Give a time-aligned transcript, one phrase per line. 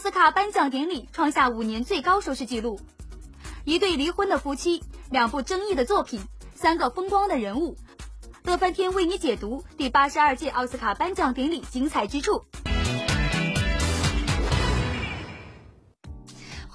[0.00, 2.80] 奥斯卡颁奖典礼创下五年最高收视纪录。
[3.64, 6.18] 一对离婚的夫妻，两部争议的作品，
[6.54, 7.76] 三个风光的人物，
[8.44, 12.42] 乐翻天为你解读第八十二届奥斯卡颁奖典礼精彩之处。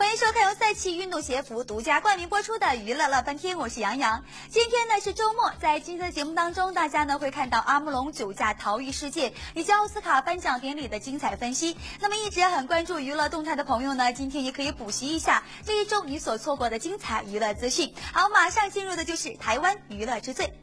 [0.05, 4.23] 欢迎收看由赛奇运动鞋服独家冠名播出的《娱乐乐翻天》，我是杨洋。
[4.49, 11.75] 今天呢是周末，在今天的节目当中，大家呢会看到阿姆隆酒驾逃逸事件以及奥斯卡颁奖典礼的精彩分析。
[11.99, 17.91] 那么一直很关注娱乐动态的朋友呢，今天也可以补习一下这一周你所错过的精彩娱乐资讯。
[18.13, 20.53] 好，马上进入的就是台湾娱乐之最。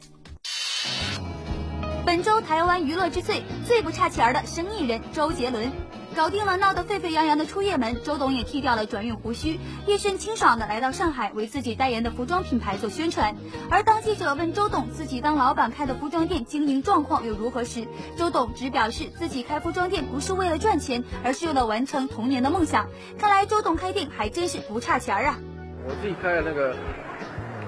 [2.05, 5.69] 本周台湾娱乐之最最不差钱儿的生意人周杰伦。
[6.13, 13.35] 搞定了闹得沸沸扬扬的出夜门，周董也剃掉了转运胡须，一身清爽的来到上海为自己代言的服装品牌做宣传。
[13.69, 22.87] 而当记者问周董自己当老板开的服装店经营状况又如何时，周董只表示自己开服装店不是为了赚钱，而是为了完成童年的梦想。
[23.17, 25.39] 看来周董开店还真是不差钱儿啊！
[25.87, 26.75] 我自己开的那个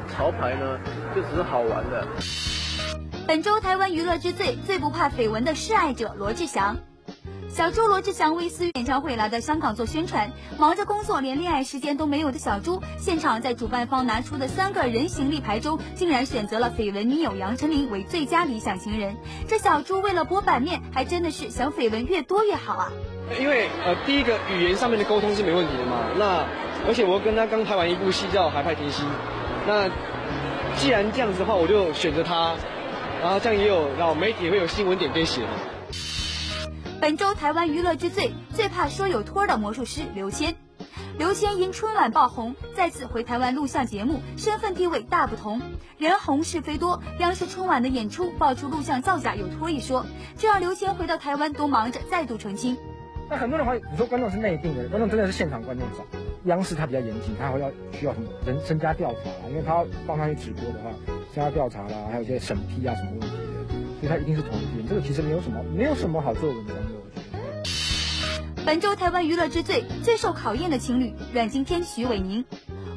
[0.10, 0.80] 潮牌呢，
[1.16, 2.08] 就只是好玩的。
[3.28, 6.78] 本周台湾娱乐之最最不怕绯闻的示爱者罗志祥。
[7.56, 19.16] 小猪罗志祥为私演唱会来到香港做宣传，忙着工作连恋爱时间都没有的小猪，现场在主办方拿出的三个人形立牌中，竟然选择了绯闻女友杨丞琳为最佳理想情人。
[19.48, 22.92] 这小猪为了博版面，还真的是想绯闻越多越好啊！
[23.40, 26.10] 因为呃，第一个语言上面的沟通是没问题的嘛。
[26.18, 26.44] 那
[26.86, 29.06] 而且我跟他刚拍完一部戏叫《海派甜心》，
[29.66, 29.90] 那
[30.76, 32.54] 既然这样子的话，我就选择他，
[33.22, 35.52] 然后这样也有让媒体会有新闻点可以写嘛。
[37.06, 40.56] 本周台湾娱乐之最，最怕说有托的魔术师刘谦。
[41.20, 45.62] 刘谦因春晚爆红，再次回台湾录像节目，身份地位大不同。
[46.00, 50.04] 人红是非多，央视春晚的演出爆出录像造假有托一说，
[50.36, 52.76] 这让刘谦回到台湾都忙着再度澄清。
[53.30, 56.04] 那很多人怀疑，你说观众是内定的，观众真的是现场观众找。
[56.46, 60.90] 央视它比较严谨，它会要需要什么人身家调查，因为它要放上去直播的话，
[61.36, 63.28] 身家调查啦，还有一些审批啊什么问题，
[64.00, 64.90] 所以它一定是同一天。
[64.90, 66.82] 这个其实没有什么，没有什么好做文章的。
[68.66, 72.44] 本周台湾娱乐之最最受考验的情侣阮经天、徐伟宁，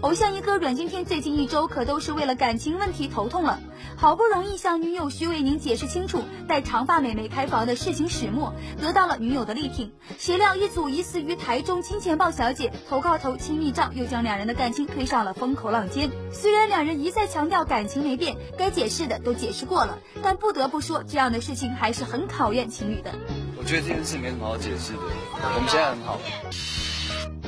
[0.01, 3.61] 偶像一哥阮经天最近一周可都是为了感情问题头痛了，
[4.01, 16.09] 好不容易向女友徐伟宁解释清楚带长发美眉开房的事情始末，得到了女友的力挺，谁料一组疑似于台中金钱豹小姐投靠头亲密照，又将两人的感情推上了风口浪尖。
[16.31, 23.13] 虽然两人一再强调感情没变，该解释的都解释过了，但不得不说这样的事情还是很考验情侣的。
[23.59, 25.01] 我觉得这件事没什么好解释的，
[25.43, 26.21] 我们现在很好。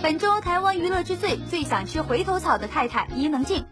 [0.03, 3.65] 本周台湾娱乐之最，最想吃回头草的太太伊能静。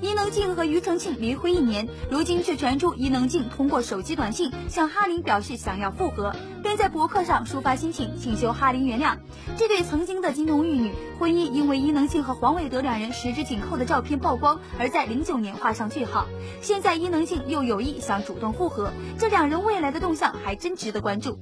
[0.00, 9.16] 伊能静和庾澄庆离婚一年，如今却传出伊能静通过手机短信向哈林表示想要复合，并在博客上抒发心情，请求哈林原谅。
[9.56, 16.26] 这对曾经的金童玉女婚姻，因为伊能静和黄伟德两人十指紧扣的照片曝光，而在零九年画上句号。
[16.60, 21.38] 现在伊能静又有意想主动复合，这两人未来的动向还真值得关注。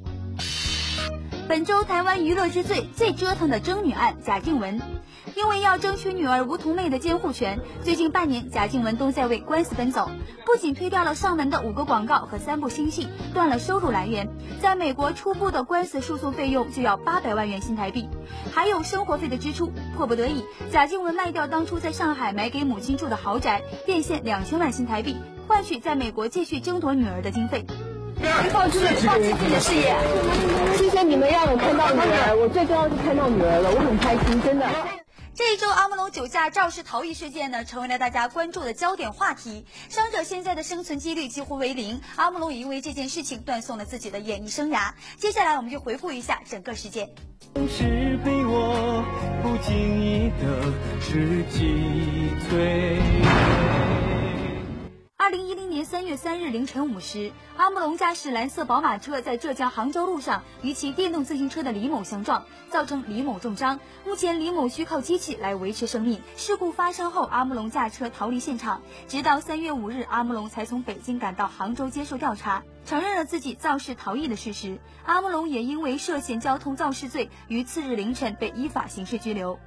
[1.48, 4.80] 本周台湾娱乐之最最折腾的争女案，贾静雯，
[5.36, 10.10] 因为要争取女儿吴桐妹的监护权，最近半年贾静雯都在为官司奔走，
[10.44, 14.28] 不仅推掉了上门的五个广告和三部新戏，断了收入来源，
[14.60, 18.08] 在美国初步的官司诉讼费用就要八百万元新台币，
[18.52, 25.16] 还有生活费的支出，迫不得已，贾静雯卖掉当初在上海买给母亲住的豪宅，变现两千万新台币，
[25.46, 27.64] 换取在美国继续争夺女儿的经费。
[28.50, 29.96] 放弃了，放弃自己的事业。
[30.76, 34.66] 谢谢你们让我看到女儿，我最重要是看到女儿了，我很开心，真的。
[35.40, 39.64] 这一周阿姆隆酒驾肇事逃逸事件呢，成为了大家关注的焦点话题。
[39.88, 44.92] 伤者现在的生存几率几乎为零，阿姆隆也因为这件事情断送了自己的演艺生涯。
[45.16, 47.08] 接下来我们就回顾一下整个事件。
[47.66, 49.02] 是被我
[49.42, 50.62] 不经意的
[51.00, 53.89] 是击退。
[55.30, 63.78] 二零一零年三月三日凌晨五时，阿姆隆驾驶蓝色宝马车在浙江杭州路上与骑电动自行车的李某相撞，造成李某重伤。
[64.04, 66.20] 目前李某需靠机器来维持生命。
[66.36, 74.80] 事故发生后，阿姆隆驾车逃离现场，直到三月五日，阿姆隆才从北京赶到杭州接受调查，承认了自己肇事逃逸的事实。
[75.06, 79.60] 阿姆隆也因为涉嫌交通肇事罪，于次日凌晨被依法刑事拘留。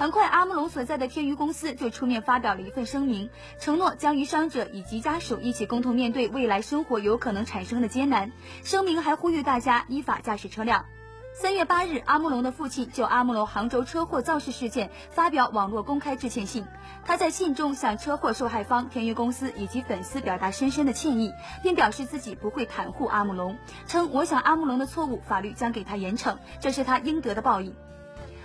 [0.00, 8.32] 很快，阿姆隆所在的天娱公司就出面发表了一份声明，承诺将与伤者以及家属一起共同面对未来生活有可能产生的艰难。
[8.64, 10.86] 声明还呼吁大家依法驾驶车辆。
[11.34, 16.64] 三月八日，阿姆隆的父亲就阿姆隆杭州车祸肇事事件发表网络公开致歉信。
[17.04, 21.30] 他在信中向车祸受害方天娱公司以及粉丝表达深深的歉意，
[21.62, 27.76] 并表示自己不会袒护阿姆隆，称我想阿姆隆的错误，法律将给他严惩，这是他应得的报应。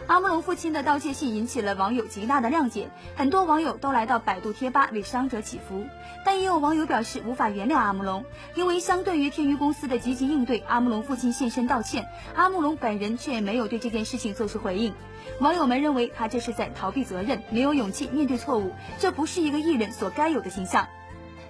[0.08, 5.84] 阿姆龙父亲的道歉信引起了网友极大的谅解，很多网友都来到百度贴吧为伤者祈福。
[6.24, 8.24] 但也有网友表示无法原谅阿姆龙，
[8.54, 14.94] 因为相对于天娱公司的积极应对，阿姆龙父亲现身道歉，阿姆龙本人却没有对这件事情做出回应。
[15.40, 20.88] 网友们认为他这是在逃避责任，没有勇气面对错误，这不是一个艺人所该有的形象。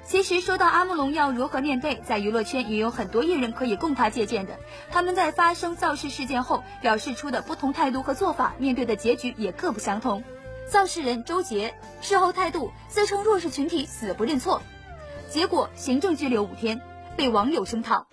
[0.07, 4.59] 其实说到阿木龙要如何面对，在娱乐圈也有很多艺人可以供他借鉴的。
[4.91, 10.23] 他们在发生造势事件后表示出的不同态度和做法，面对的结局也各不相同。
[10.69, 14.61] 造势人周杰事后态度自称弱势群体死不认错，
[15.27, 16.79] 结果行政拘留五天，
[17.17, 18.05] 被网友声讨。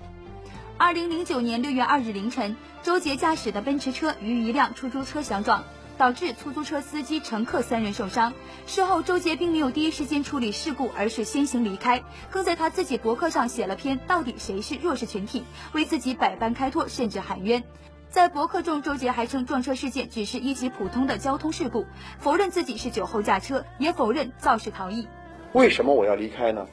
[0.79, 5.63] 二零零九年六月二日凌晨，周杰驾驶的奔驰车与一辆出租车相撞。
[5.99, 8.33] 导致出租车司机、乘客三人受伤。
[8.67, 17.63] 事后，周杰并没有第一时间处理事故，而是先行离开，更在他自己博客上写了篇“到底谁是弱势群体”，为自己百般开脱，甚至喊冤。
[18.11, 21.87] 在博客中，周杰还称撞车事件只是一起普通的交通事故，
[22.19, 25.07] 否认自己是酒后驾车，也否认肇事逃逸。
[25.53, 26.67] 为什么我要离开呢？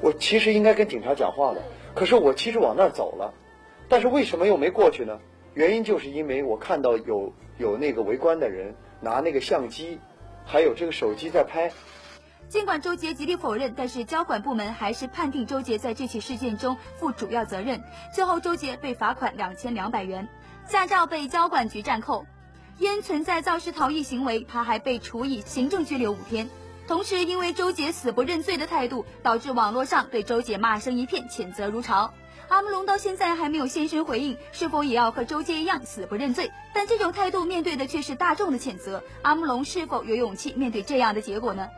[0.00, 1.62] 我其实应该跟警察讲话的，
[1.94, 3.34] 可是我其实往那儿走了，
[3.88, 5.18] 但是为什么又没过去呢？
[5.54, 7.32] 原因就是因为我看到有。
[7.58, 9.98] 有那个围观的人拿那个相机，
[10.46, 11.70] 还有这个手机在拍。
[12.48, 17.82] 尽管周杰极力否认，但是交管部门还是判定周杰在这起事件中负主要责任。
[18.14, 20.26] 最后，周杰被罚款两千两百元，
[20.66, 22.24] 驾照被交管局暂扣。
[22.78, 26.48] 因存在肇事逃逸行为，他还被处以行政拘留五天。
[26.86, 32.14] 同时，因为周杰死不认罪的态度，导致网络上对周杰骂声一片，谴责如潮。
[32.48, 36.50] 阿姆龙到现在还没有现身回应，是否也要和周杰一样死不认罪？
[36.72, 39.02] 但这种态度面对的却是大众的谴责。
[39.22, 41.68] 阿姆龙是否有勇气面对这样的结果呢？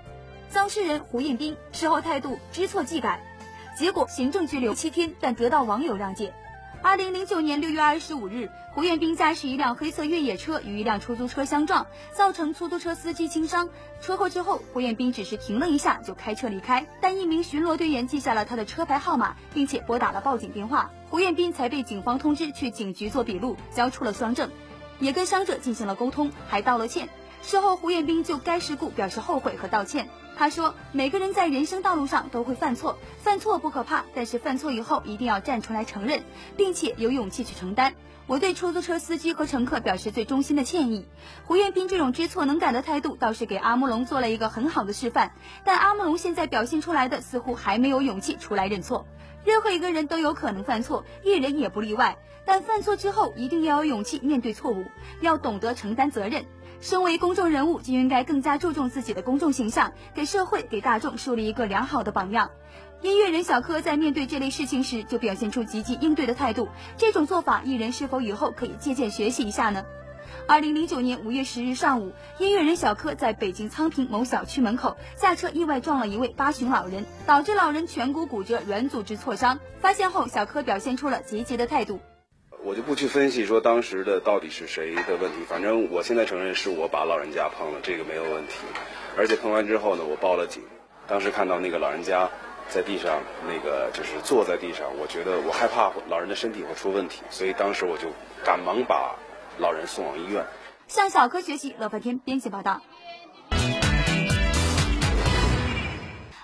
[0.52, 3.20] 当事人胡彦斌事后态度知错即改，
[3.76, 6.32] 结果行政拘留七天，但得到网友谅解。
[6.82, 13.68] 二零零九年六月二十五日，胡彦斌驾驶一辆黑色越野车与一辆出租车相撞，造成出租车司机轻伤。
[14.00, 24.50] 车祸之后，胡彦斌只是停了一下就开车离开，但一名巡逻队员记下了他的车牌号码，并且拨打了报警电话，胡彦斌才被警方通知去警局做笔录，交出了双证，
[25.00, 27.10] 也跟伤者进行了沟通，还道了歉。
[27.42, 30.08] 事后，胡彦斌就该事故表示后悔和道歉。
[30.40, 36.24] 他说：“每个人在人生道路上都会犯错，犯错不可怕，但是犯错以后一定要站出来承认，
[36.56, 37.92] 并且有勇气去承担。”
[38.26, 41.06] 我对出租车司机和乘客表示最衷心的歉意。
[41.44, 45.32] 胡彦斌这种知错能改的态度，倒是给阿木龙做了一个很好的示范。
[45.62, 49.04] 但阿木龙现在表现出来的，似乎还没有勇气出来认错。
[49.44, 52.18] 任何一个人都有可能犯错，艺人也不例外。
[52.44, 54.84] 但犯错之后，一定要有勇气面对错误，
[55.20, 56.44] 要懂得承担责任。
[56.80, 62.50] 身为公众人物，就应该更加注重自己的公众形象，给社会、给大众树立一个良好的榜样。
[63.02, 66.68] 音乐人小柯在面对这类事情时，就表现出积极应对的态度。
[66.96, 69.84] 这种做法，艺人是否以后可以借鉴学习一下呢？
[70.46, 79.60] 二零零九年五月十日上午，音乐人小柯在北京昌平某小区门口驾车意外撞了一位八旬老人，导致老人颧骨骨折、软组织挫伤。
[79.80, 82.00] 发现后，小柯表现出了积极的态度。
[82.62, 88.54] 我就不去分析说当时的到底是谁的问题，反正我现在承认是我把老人家碰了，这个没有问题。
[89.16, 90.62] 而且碰完之后呢，我报了警。
[91.08, 92.28] 当时看到那个老人家
[92.68, 98.08] 在地上，那个就是坐在地上，我觉得我害怕老人的身体会出问题，所以当时我就
[98.44, 99.16] 赶忙把
[99.60, 100.44] 老人送往医院。
[100.88, 102.80] 向小柯学习，乐翻天编辑报道。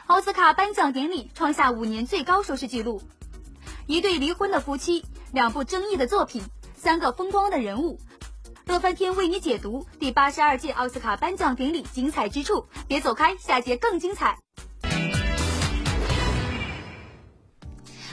[0.06, 3.02] 奥斯卡颁奖典礼创下五年最高收视纪录，
[3.86, 5.04] 一对离婚的夫妻。
[5.32, 6.42] 两部争议的作品，
[6.76, 7.98] 三个风光的人物，
[8.66, 12.66] 乐翻天为你解读第八十二届奥斯卡颁奖典礼精彩之处。
[12.86, 14.38] 别走开，下节更精彩。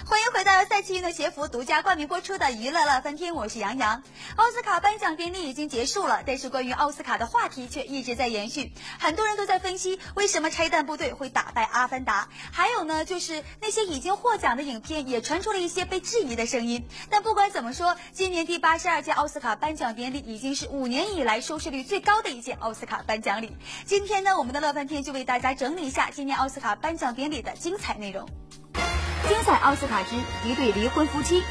[0.06, 4.04] 欢迎回到赛奇运动鞋服独家冠名播出的娱乐乐翻天，我是杨洋。
[4.36, 8.74] 奥斯卡颁奖典礼已经结束了，但是关于奥斯卡的话题却一直在延续。
[9.00, 16.86] 很多人都在分析为什么拆弹部队会打败阿凡达，还有呢，就是那些已经获奖的影片也传出了一些被质疑的声音。
[17.10, 23.56] 但不管怎么说，今年第八十二届奥斯卡颁奖典礼已经是五年以来收视率最高的一届奥斯卡颁奖礼。
[23.86, 28.28] 今天呢，我们的乐翻天就为大家整理一下今年奥斯卡颁奖典礼的精彩内容。
[29.28, 30.16] 精彩奥斯卡之
[30.46, 31.42] 一对离婚夫妻。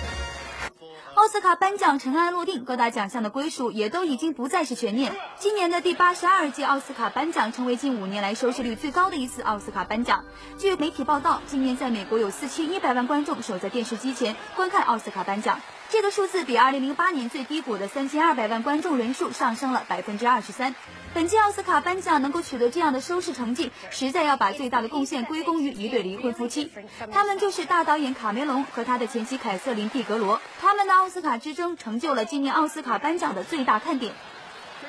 [1.15, 5.15] 奥斯卡颁奖尘埃落定，各大奖项的归属也都已经不再是悬念。
[5.39, 10.25] 今年的第八十二届奥斯卡颁奖成为近五年来收视率最高的一次奥斯卡颁奖。
[10.59, 15.61] 据媒体报道，今年在美国有四千一百万观众守在电视机前观看奥斯卡颁奖。
[15.93, 20.75] 这个数字比2008年最低谷的3200万观众人数上升了百分之二十三。
[21.13, 26.73] 本届奥斯卡颁奖能够取得这样的收视成绩，实在要把最大的贡献归功于一对离婚夫妻，
[27.13, 30.41] 他们就是大导演卡梅隆和他的前妻凯瑟琳·毕格罗。
[30.63, 34.15] 他们的奥斯卡之争成就了今年奥斯卡颁奖的最大看点。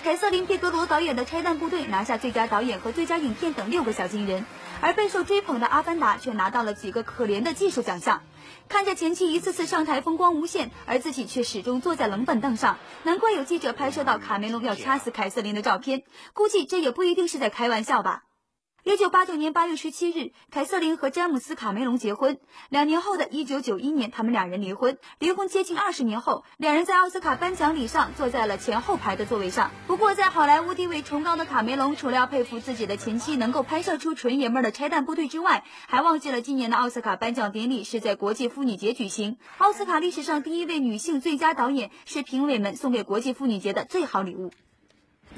[0.06, 4.46] 凯瑟琳·毕格罗导演的《拆弹部队》拿下最佳导演和最佳影片等六个小金人，
[4.80, 8.22] 而备受追捧的《阿凡达》却拿到了几个可怜的技术奖项。
[8.68, 16.04] 看着前妻一次次上台风光无限，而自己却始终坐在冷板凳上，难怪有记者拍摄到卡梅隆要掐死凯瑟琳的照片。
[16.34, 18.24] 估计这也不一定是在开玩笑吧。
[18.86, 22.38] 一九八九年八月十七日，凯瑟琳和詹姆斯·卡梅隆结婚。
[22.68, 24.98] 两年后的一九九一年，他们两人离婚。
[25.20, 29.72] 离婚接近二十年后，两人在奥斯卡颁奖礼上坐在了前后排的座位上。
[29.88, 39.38] 不过，在好莱坞地位崇高的卡梅隆，除了要佩服自己的前妻能够拍摄出纯爷们的拆弹部队之外，还忘记了今年的奥斯卡颁奖典礼是在国际妇女节举行。
[39.60, 44.52] 奥斯卡历史上第一位女性最佳导演，是评委们送给国际妇女节的最好礼物。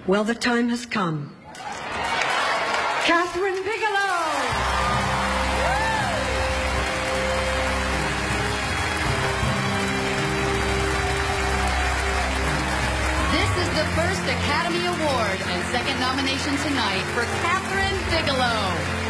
[0.07, 1.44] Well, the time has come.
[3.05, 4.17] Catherine Bigelow.
[13.29, 19.04] This is the first Academy Award and second nomination tonight for Catherine Bigelow.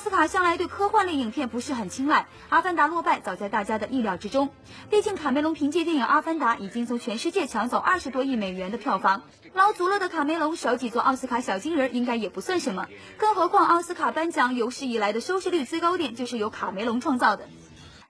[0.00, 4.48] 奥斯卡向来对科幻类影片不是很青睐，《阿凡达》落败早在大家的意料之中。
[4.88, 9.20] 毕竟卡梅隆凭借电影《阿凡达》已经从全世界抢走二十多亿美元的票房，
[9.52, 12.86] 捞足了的卡梅隆少几座奥斯卡小金人应该也不算什么。
[13.18, 17.46] 更何况奥斯卡颁奖有史以来的收视率最高点就是由卡梅隆创造的。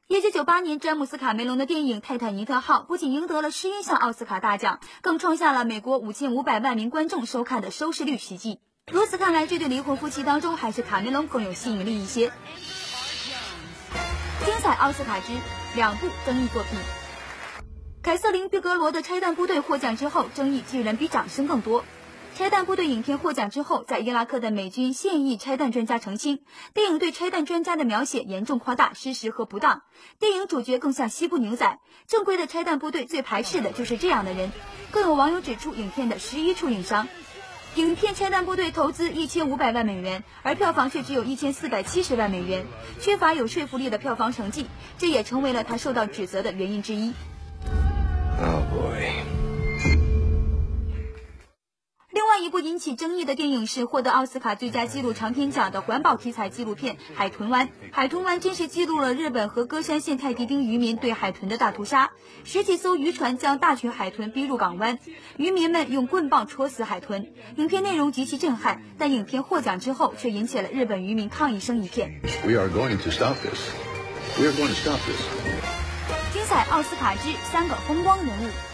[0.06, 8.60] 一九九八年，詹姆斯·卡梅隆的电影《泰坦尼克号》不仅赢得了十一项奥斯卡大奖，更创下了美国五千五百万名观众收看的收视率奇迹。
[8.92, 12.32] 如此看来，这对离婚夫妻当中，还是卡梅隆更有吸引力一些。
[14.44, 15.32] 精彩奥斯卡之
[15.76, 16.72] 两部争议作品。
[18.02, 21.82] 凯瑟琳·毕格罗的《拆弹部队》获奖之后，争议居然比掌声更多。
[22.36, 26.40] 《拆弹部队》影片获奖之后，在伊拉克的美军现役拆弹专家澄清，
[26.74, 29.82] 电影对拆弹专家的描写严重夸大、失实和不当。
[30.18, 31.78] 电影主角更像西部牛仔，
[32.08, 34.50] 正规的拆弹部队最排斥的就是这样的人。
[34.90, 37.06] 更有网友指出，影片的十一处硬伤。
[37.76, 42.66] 影片《拆弹部队》投资一千五百万美元，而票房却只有一千四百七十万美元，
[43.00, 44.66] 缺乏有说服力的票房成绩，
[44.98, 47.12] 这也成为了他受到指责的原因之一。
[52.40, 57.68] 一部引起争议的电影是获得奥斯卡最佳纪录长片奖的环保题材纪录片《海豚湾》。
[57.92, 62.10] 海豚湾真实记录了日本和歌山县太平町渔民对海豚的大屠杀。
[62.44, 64.98] 十几艘渔船将大群海豚逼入港湾，
[65.36, 67.32] 渔民们用棍棒戳死海豚。
[67.56, 72.20] 影片内容极其震撼，但影片获奖之后却引起了日本渔民抗议声一片。
[72.44, 73.60] We are going to stop this.
[74.38, 75.20] We are going to stop this.
[76.32, 78.69] 精彩奥斯卡之三个风光人物。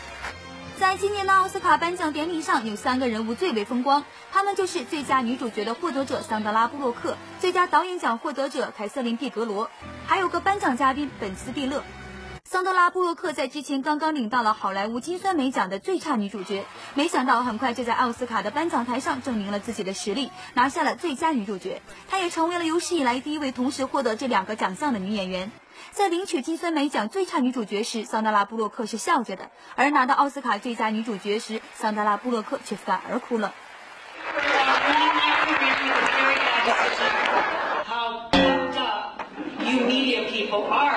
[0.87, 9.69] 在今年的奥斯卡颁奖典礼上，有三个人物最为风光，他们就是最佳女主角的获得者桑德拉·布洛克、最佳导演奖获得者凯瑟琳·毕格罗，
[10.07, 11.83] 还有个颁奖嘉宾本·斯蒂勒。
[12.45, 16.65] 桑德拉·布洛克在之前刚刚领到了好莱坞金酸梅奖的最差女主角，
[16.95, 21.83] 没想到很快就在奥斯卡的颁奖台上证明了自己的实力，拿下了最佳女主角。
[22.09, 25.51] 她也成为了有史以来第一位同时获得这两个奖项的女演员。
[25.92, 33.54] 在领取金酸梅奖最差女主角时，桑德拉·布洛克是笑着的；而拿到奥斯卡最佳女主角时，桑德拉·布洛克却反而哭了。
[37.86, 39.22] how fucked up
[39.60, 40.96] you media people are.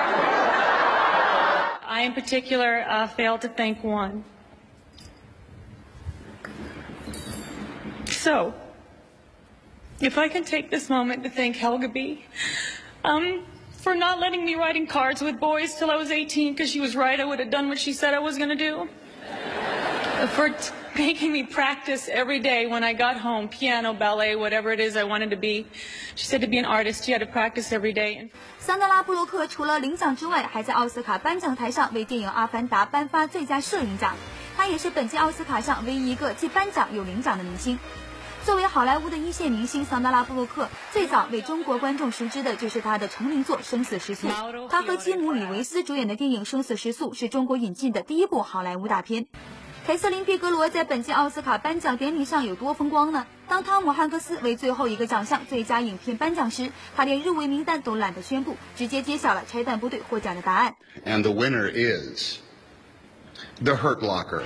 [1.87, 4.23] I, in particular, uh, failed to thank one.
[8.07, 8.53] So,
[9.99, 12.25] if I can take this moment to thank Helga B.
[13.03, 13.43] Um,
[13.81, 16.95] for not letting me writing cards with boys till I was 18 because she was
[16.95, 18.87] right, I would have done what she said I was going to do.
[20.35, 24.79] For t- making me practice every day when I got home, piano, ballet, whatever it
[24.79, 25.65] is I wanted to be.
[26.15, 28.29] She said to be an artist, you had to practice every day.
[28.59, 34.15] 桑德拉·布洛克除了领奖之外，还在奥斯卡颁奖台上为电影《阿凡达》颁发最佳摄影奖。
[34.55, 37.77] 她也是本届奥斯卡上唯一一个既颁奖又领奖的明星。
[38.44, 44.28] 作为好莱坞的一线明星，桑德拉·布洛克最早为中国观众熟知的就是她的成名作《生死时速》。
[44.68, 49.26] 她和基姆·里维斯主演的电影《生死时速》是中国引进的第一部好莱坞大片。
[49.86, 53.26] 凯瑟琳·皮格罗在本届奥斯卡颁奖典礼上有多风光呢？
[53.46, 60.76] 当汤姆·汉克斯为最后一个奖项最佳影片颁奖时，他连入围名单都懒得宣布，直接揭晓了《拆弹部队》获奖的答案。
[61.04, 62.38] And the winner is
[63.62, 64.44] The Hurt Locker.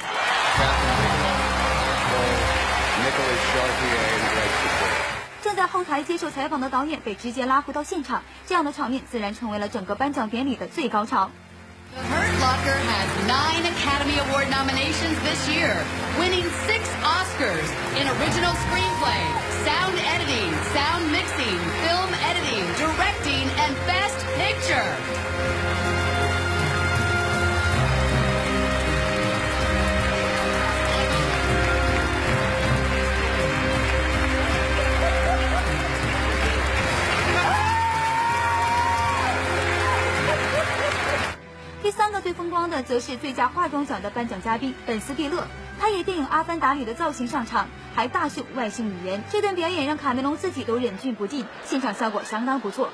[5.42, 11.30] 正在后台接受采访的导演被直接拉回到现场，这样的场面自然成为了整个颁奖典礼的最高潮。
[11.94, 15.76] The Hurt Locker has nine Academy Award nominations this year,
[16.18, 19.22] winning six Oscars in original screenplay,
[19.62, 25.13] sound editing, sound mixing, film editing, directing, and best picture.
[42.64, 45.46] 光的，则是最佳化妆奖的颁奖嘉宾本·斯蒂勒。
[45.78, 49.22] 他以电影《阿凡达》里的造型上场，还大秀外星语言。
[49.30, 52.88] 这段表演让卡梅隆自己都忍俊不禁，现场效果相当不错。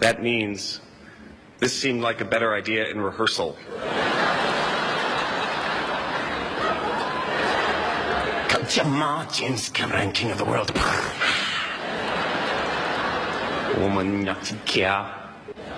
[0.00, 0.78] That means
[1.60, 3.56] this seemed like a better idea in rehearsal.
[8.48, 10.72] Kajama James Cameron, King of the World.
[13.78, 15.14] Woman not care.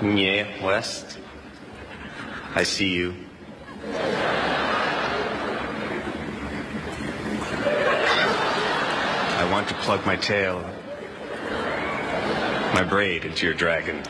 [0.00, 1.18] Nye West.
[2.54, 3.14] I see you.
[9.34, 10.60] I want to plug my tail,
[12.74, 14.02] my braid into your dragon.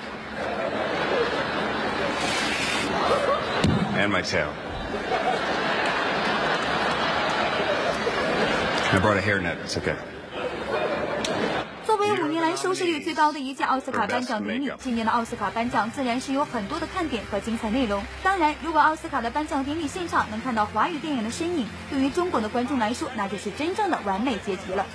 [3.94, 4.48] And my tail.
[8.92, 9.56] I brought a hairnet.
[9.64, 9.94] It's okay.
[11.84, 18.02] 作为五年来收视率最高的一届奥斯卡颁奖典礼，今年的奥斯卡颁奖自然是有很多的看点和精彩内容。
[18.22, 24.86] 当然，如果奥斯卡的颁奖典礼现场能看到华语电影的身影，对于中国的观众来说，那就是真正的完美结局了。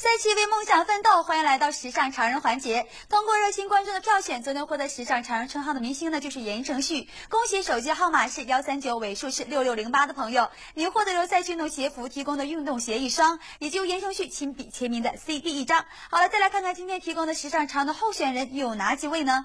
[0.00, 2.86] 赛期为梦想奋斗，欢迎来到时尚潮人环节。
[3.10, 7.06] 通过热心观众的票选，昨天获得时尚潮人称号的明星呢，就是言承旭。
[7.28, 15.84] 恭喜手机号码是幺三九尾数是六六零八的朋友，您获得由赛区运动鞋服提供的运动鞋一双，以及由言承旭亲笔签名的 CD 一张。
[16.10, 19.44] 好了，再来看看今天提供的时尚潮的候选人有哪几位呢？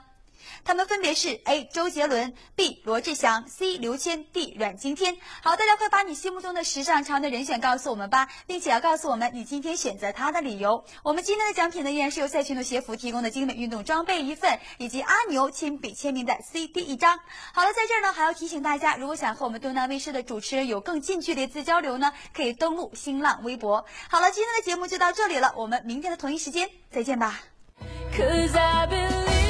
[0.63, 1.65] 他们分别是 A.
[1.65, 2.82] 周杰伦，B.
[2.86, 3.78] 罗志祥，C.
[3.78, 4.56] 刘谦，D.
[4.58, 5.18] 阮经天。
[5.44, 10.84] 好，大家快把你心目中的时尚潮的人选告诉我们吧，并且要告诉我们你今天选择他的理由。
[11.04, 17.20] 我们今天的奖品呢，依然是由赛群的鞋服提供的精美运动装备一份，以及阿牛亲笔签名的 CD 一张。
[17.54, 23.86] 好了，在这儿呢，还要提醒大家，如果想和我们东南卫视的主持人有更近距离的交流呢，可以登录新浪微博。
[24.10, 27.41] 好了，今天的节目就到这里了，我们明天的同一时间再见吧。
[28.15, 29.44] Cause I believe